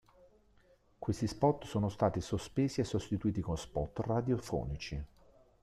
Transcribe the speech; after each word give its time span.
Questi 0.97 1.27
spot 1.27 1.65
sono 1.65 1.87
stati 1.87 2.21
sospesi 2.21 2.81
e 2.81 2.85
sostituiti 2.85 3.39
con 3.39 3.55
spot 3.55 3.99
radiofonici. 3.99 5.03